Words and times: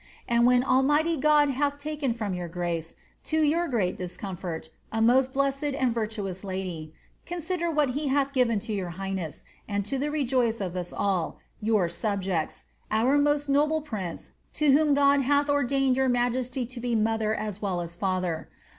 And 0.27 0.47
when 0.47 0.63
Almighty 0.63 1.15
God 1.15 1.51
hath 1.51 1.77
taken 1.77 2.11
from 2.11 2.33
your 2.33 2.47
grace, 2.47 2.95
to 3.25 3.39
your 3.39 3.67
great 3.67 3.95
discomfort, 3.97 4.71
a 4.91 4.99
most 4.99 5.31
blessed 5.31 5.75
and 5.77 5.93
virtuous 5.93 6.43
lady, 6.43 6.91
consider 7.27 7.69
what 7.69 7.89
he 7.91 8.07
hath 8.07 8.33
given 8.33 8.57
to 8.61 8.73
yonr 8.73 8.93
highness, 8.93 9.43
and 9.67 9.85
to 9.85 9.99
the 9.99 10.07
rtjoict 10.07 10.59
of 10.59 10.75
all 10.97 11.27
us, 11.27 11.35
your 11.59 11.87
subjects— 11.87 12.63
our 12.99 13.19
most 13.19 13.47
noble 13.47 13.83
prince, 13.83 14.31
to 14.53 14.71
whom 14.71 14.95
God 14.95 15.21
hath 15.21 15.51
ordained 15.51 15.97
ymir 15.97 16.09
majesty 16.09 16.65
to 16.65 16.79
be 16.79 16.95
niotbcr 16.95 17.37
as 17.37 17.61
well 17.61 17.79
as 17.79 17.95
faUier. 17.95 18.47